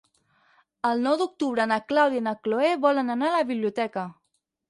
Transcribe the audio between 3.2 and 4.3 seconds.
a la biblioteca.